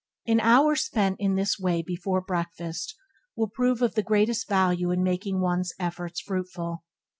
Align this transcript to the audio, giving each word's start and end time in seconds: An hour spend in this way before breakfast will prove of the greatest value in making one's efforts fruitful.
An 0.25 0.39
hour 0.39 0.75
spend 0.75 1.17
in 1.19 1.35
this 1.35 1.59
way 1.59 1.83
before 1.83 2.21
breakfast 2.21 2.95
will 3.35 3.49
prove 3.49 3.83
of 3.83 3.93
the 3.93 4.01
greatest 4.01 4.49
value 4.49 4.89
in 4.89 5.03
making 5.03 5.41
one's 5.41 5.73
efforts 5.77 6.19
fruitful. 6.19 6.83